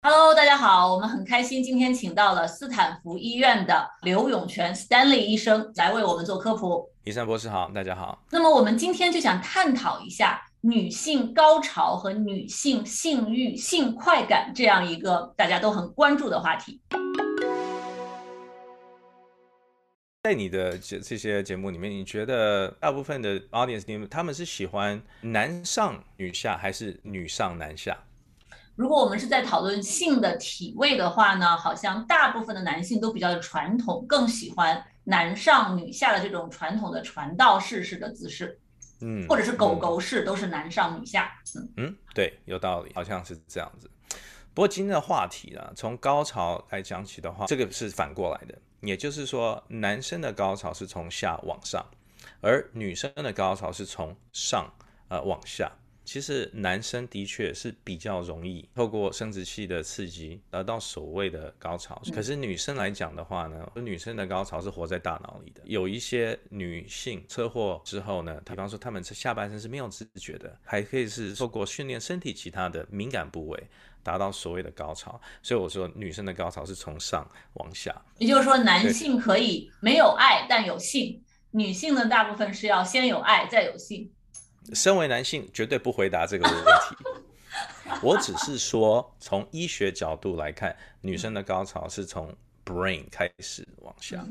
[0.00, 6.88] Hello，大家好，我们很开心今天请到了斯坦福医院的刘永全 Stanley 医生来为我们做科普。
[7.02, 8.22] 医生博士好，大家好。
[8.30, 16.80] 那么我们今天就想探讨一下女性高潮和女性性欲、性快感这样一个大家都很关注的话题。
[20.22, 27.98] 在你的这这些节目里面，你觉得大部分的 audience 他们是喜欢男上女下还是女上男下？
[28.78, 38.56] 如果我们是在讨论性的体位的话呢，好像大部分的男性都比较传统，更喜欢男上女下的这种传统的传道士式的姿势，
[39.00, 41.28] 嗯，或者是狗狗式，都是男上女下。
[41.56, 43.90] 嗯嗯，对，有道理，好像是这样子。
[44.54, 51.84] 不过今天的话题呢，从高潮来讲起的话，这个是反过来的，也就是说，男生的高潮是从下往上，
[52.40, 54.72] 而女生的高潮是从上
[55.08, 55.68] 呃往下。
[56.08, 65.60] 其实男生的确是比较容易透过生殖器的刺激得到所谓的高潮，可是女生来讲的话呢，女生的高潮是活在大脑里的。
[65.66, 73.62] 有一些女性车祸之后呢，比方说她们下半身是没有知觉的，还可以是透过训练身体其他的敏感部位
[74.02, 75.20] 达到所谓的高潮。
[75.42, 84.10] 所以我说女生的高潮是从上往下，也就是说男性可以没有爱但有性，女性呢大部分是要先有爱再有性。
[84.74, 86.96] 身为男性，绝对不回答这个问题。
[88.02, 92.32] 我只是说，从医学角度来看，女生的高潮是从
[92.64, 94.24] brain 开始往下。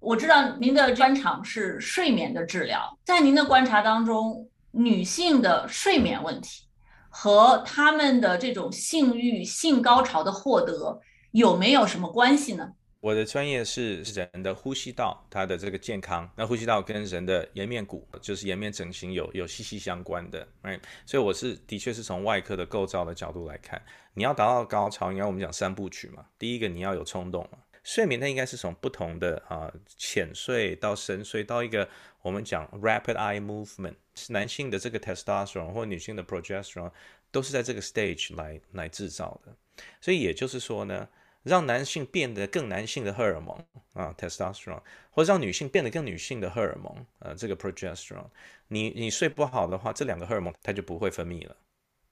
[0.00, 6.64] 我知道您的专长是睡眠的治疗，在您的观察当中，女性的睡眠问题
[7.08, 12.72] 和她们的这种性欲、性高潮的获得有没有什么关系呢？
[13.02, 16.30] 我的专业是人的呼吸道，它的这个健康。
[16.36, 20.78] 那呼吸道跟人的颜面骨，就是颜面整形有有息息相关的，right？
[21.04, 23.82] 所以我是的确是从外科的构造的角度来看，
[24.14, 26.24] 你要达到高潮，应该我们讲三部曲嘛。
[26.38, 31.88] 第一个你要有冲动嘛，睡眠它应该是从不同的啊浅睡到深睡到一个
[32.20, 33.96] 我们讲 rapid eye movement，
[34.28, 36.92] 男性的这个 testosterone 或女性的 progesterone
[37.32, 39.56] 都是在这个 stage 来来制造的。
[40.00, 41.08] 所以也就是说呢。
[41.42, 43.56] 让男性变得更男性的荷尔蒙
[43.94, 44.80] 啊，testosterone，
[45.10, 48.26] 或者让女性变得更女性的荷尔蒙，呃，这个 progesterone，
[48.68, 51.56] 你你睡不好的话，这两个荷尔蒙它就不会分泌了，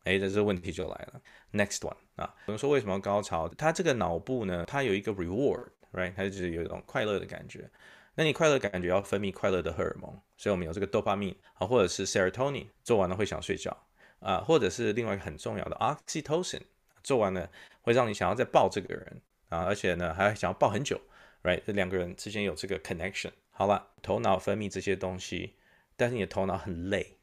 [0.05, 1.21] 哎，这这问题就来了。
[1.53, 3.49] Next one 啊，我们说为什么高潮？
[3.49, 6.13] 它这个脑部呢，它有一个 reward，right？
[6.17, 7.71] 它就是有一种快乐的感觉。
[8.17, 13.75] 那你快乐感觉要分泌快乐的荷尔蒙，所以我们有这个 dopamine 啊，或者是 serotonin，做完了会想睡觉
[14.19, 16.63] 啊，或者是另外一个很重要的 oxytocin。
[17.03, 17.51] 做完了
[17.83, 21.01] 会让你想要再抱这个人啊，而且呢还想要抱很久
[21.43, 21.61] ，right？
[21.67, 23.33] 这两个人之间有这个 connection。
[23.51, 25.57] 好了，头脑分泌这些东西，
[25.97, 27.19] 但是你的头脑很累，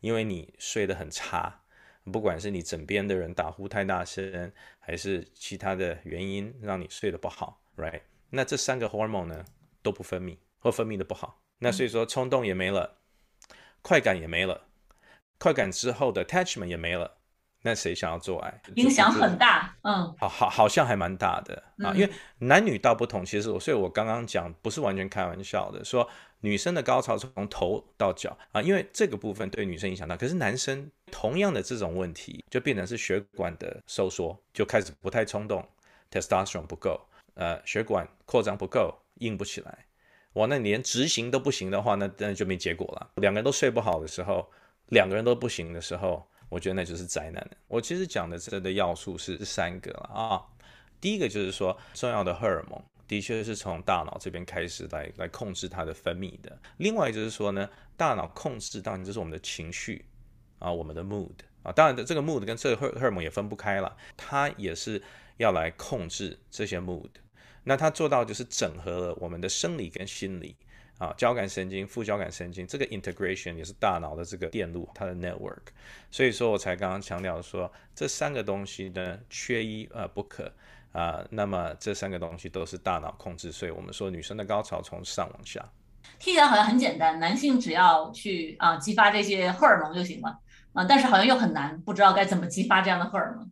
[0.00, 1.62] 因为你睡得很差，
[2.04, 8.00] 不管是你枕边的人打呼太大声，还是其他的原因让你睡得不好，right？
[8.30, 9.44] 那这三个 hormone 呢
[9.82, 12.98] 都不分泌，或分泌的不好，那所以说冲动也没了，
[13.82, 14.68] 快感也没了，
[15.38, 17.18] 快感之后的 attachment 也没了。
[17.62, 18.60] 那谁想要做爱？
[18.76, 26.08] 影响很大，嗯，好好好像还蛮大的啊，因为男女道不同，其实我所以我刚刚讲不是完全开玩笑的，说
[26.42, 35.66] 女生的高潮从头到脚啊，因为这个部分对女生影响大，可是男生同样的这种问题就变成是血管的收缩，就开始不太冲动
[36.12, 37.00] ，testosterone 不够，
[37.34, 39.86] 呃，血管扩张不够，硬不起来，
[40.34, 43.10] 哇，那连执行都不行的话，那那就没结果了。
[43.16, 44.48] 两个人都睡不好的时候，
[44.90, 46.24] 两个人都不行的时候。
[46.48, 47.50] 我觉得那就是灾难。
[47.68, 50.42] 我其实讲的这的要素是三个了啊。
[51.00, 56.58] 第一个就是说，重要的荷尔蒙的确是从大脑这边开始来来控制它的分泌的。
[56.78, 60.04] 另外就是说呢，大脑控制当然就是我们的情绪
[60.58, 61.70] 啊，我们的 mood 啊。
[61.70, 65.02] 当然的，这个 mood 跟这个荷荷尔蒙也分不开了，它也是
[65.36, 67.10] 要来控制这些 mood。
[67.64, 70.56] 那它做到就是整合了我们的生理跟心理。
[70.98, 75.58] 啊，交感神经、副交感神经，这个 integration 也是大脑的这个电路，它的 network。
[76.10, 80.50] 所以说我才刚刚强调说，这三个东西呢，缺一呃不可
[80.92, 81.22] 啊。
[81.30, 85.62] 那么这三个东西都是大脑控制，所以我们说女生的高潮从上往下，
[86.18, 90.38] 听起来好像很简单，男性只要去啊激发这些荷尔蒙就行了
[90.72, 93.50] 啊，但是好像又很难，不知道该怎么激发这样的荷尔蒙。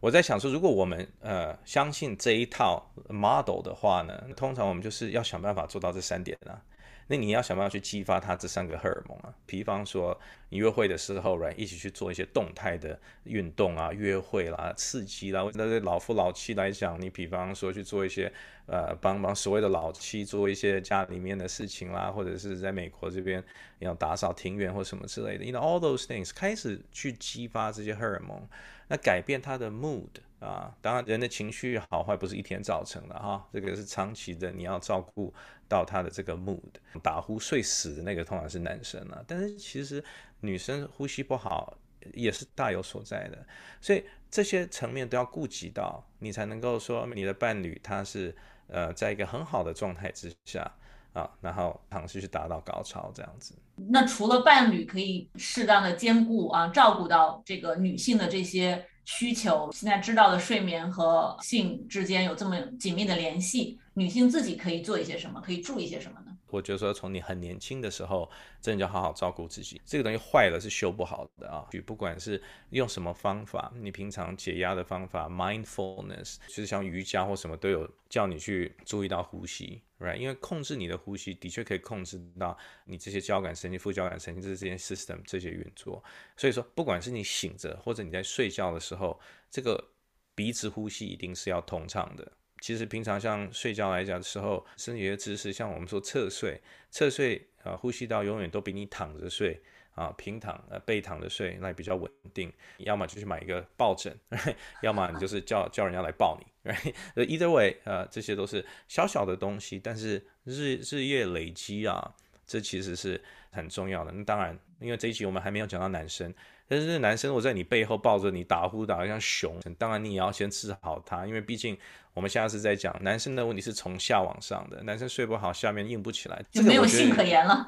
[0.00, 6.60] 我在想说，如果我们呃相信这一套 model 的话呢，通常我们就是要想办法做到这三点啊。
[7.06, 9.34] 那你要想办法去激发他这三个荷尔蒙啊。
[9.44, 10.16] 比方说，
[10.48, 15.42] 你约会的时候来一起去做一些动态的运动啊，约会啦，刺激啦。
[15.54, 18.32] 那对老夫老妻来讲，你比方说去做一些
[18.66, 23.42] 呃，帮忙所谓的老妻做一些家里面的事情啦，或者是在美国这边
[23.80, 28.40] 要打扫庭院或什么之类的，you know all those things，开始去激发这些荷尔蒙，
[28.88, 30.08] 那改变他的 mood。
[30.40, 35.34] 啊，当然，人的情绪好坏不是一天造成的哈，这个是长期的，你要照顾
[35.68, 36.72] 到他的这个 mood。
[37.02, 40.02] 打呼睡死的那个通常是男生啊，但是其实
[40.40, 41.76] 女生呼吸不好
[42.14, 43.46] 也是大有所在的，
[43.82, 48.34] 所以这些层面都要顾及到，你才能够说你的伴侣他是
[48.68, 50.74] 呃在一个很好的状态之下
[51.12, 53.54] 啊，然后尝试去达到高潮这样子。
[53.88, 58.86] 那除了伴侣可以适当的兼顾啊，照顾到这个女性的这些。
[59.06, 65.40] 需求现在知道的睡眠和性之间有这么紧密的联系，女性自己可以做一些什么？
[65.40, 66.29] 可以注意些什么呢？
[66.50, 68.30] 我觉得说从你很年轻的时候，
[68.60, 69.80] 真的要好好照顾自己。
[69.84, 71.68] 这个东西坏了是修不好的啊！
[71.86, 79.82] 不管是用什么方法，你平常解压的方法，mindfulness，就是像瑜伽或什么都有叫你去注意到呼吸。
[79.98, 82.56] Right，因为控制你的呼吸，的确可以控制到
[82.86, 86.02] 你这些交感神经、副交感神经这些 system 这些运作。
[86.38, 89.20] 所以说，不管是你醒着或者你在睡觉的时候，
[89.50, 89.92] 这个
[90.34, 92.32] 鼻子呼吸一定是要通畅的。
[92.60, 96.60] 其实平常像睡觉来讲的时候，身体的姿势，像我们说侧睡，
[96.90, 99.60] 侧睡啊，呼吸道永远都比你躺着睡。
[99.96, 102.50] 啊，平躺呃背躺着睡，那比较稳定。
[102.78, 104.16] 要么就去买一个抱枕，
[104.80, 106.72] 要么你就是叫叫人家来抱你。
[107.26, 112.14] Either way，呃，这些都是小小的东西，但是日日夜累积啊，
[112.50, 114.10] 这其实是很重要的。
[114.10, 116.34] 那当然，因为这一集我们还没有讲到男生。
[116.66, 121.78] 但是男生我在你背后抱着你打呼打得像熊，当然你也要先治好他，因为毕竟
[122.12, 127.66] 我们现在是在讲男生的问题是从下往上的，男生睡不好，下面硬不起来，就没有性可言了。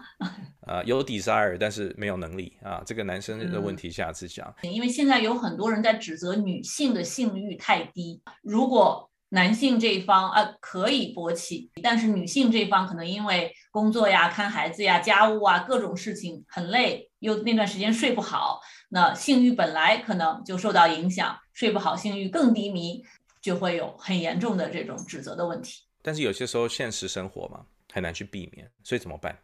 [0.67, 4.53] 呃，有 desire，但是没有能力啊，这个男生的问题下次讲。
[4.63, 18.61] 因为现在有很多人在指责女性的性欲太低，如果男性这一方啊可以勃起，但是女性这一方可能因为工作呀、看孩子呀、家务啊各种事情很累，又那段时间睡不好。
[18.91, 23.03] 那性欲本来可能就受到影响，睡不好，性欲更低迷，
[23.41, 25.81] 就会有很严重的这种指责的问题。
[26.03, 29.39] 但是有些时候现实生活嘛，很难去避免，所以怎么办？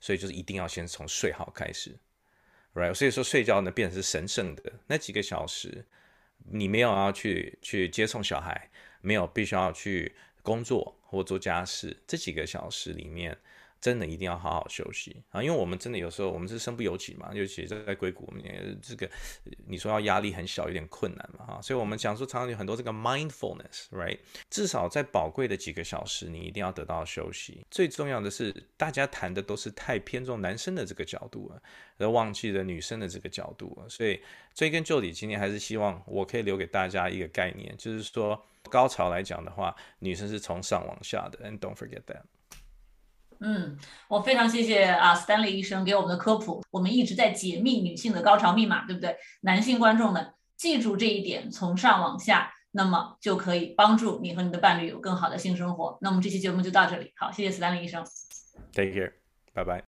[0.00, 1.96] 所以就是一定要先从睡好开始
[2.74, 2.92] ，right？
[2.92, 5.86] 所以说睡觉呢变成是神圣的那几个小时，
[6.50, 8.68] 你没有要去去接送小孩，
[9.00, 13.36] 没有必须要去工作或做家事，这几个小时里面。
[13.80, 15.42] 真的一定要好好休息啊！
[15.42, 19.08] 因为我们真的有时候我们是身不由己嘛，尤其在在硅谷，我们也这个
[19.66, 21.62] 你说要压力很小，有点困难嘛哈。
[21.62, 24.18] 所以我们讲说常常有很多这个 mindfulness，right？
[24.50, 27.64] 至少在宝贵的几个小时，你一定要得到休息。
[27.70, 31.62] 最重要的是，大家谈的都是太偏重男生的这个角度了，
[31.98, 33.88] 而忘记了女生的这个角度了。
[33.88, 34.20] 所以
[34.54, 42.22] 追根究底，今天还是希望我可以留给大家一个概念，就是说高潮来讲的话，女生是从上往下的，and don't forget that。
[43.40, 43.76] 嗯，
[44.08, 46.62] 我非常谢谢啊，Stanley 医生给我们的科普。
[46.70, 49.16] 我们一直在解密女性的高潮密码，对不对？
[49.42, 55.96] 男性观众们记住这一点，从上往下，那么就可以帮助你和你的伴侣有更好的性生活。
[56.00, 58.04] 那么这期节目就到这里，好，谢谢 Stanley 医生。
[58.72, 59.08] Thank you，
[59.52, 59.76] 拜拜。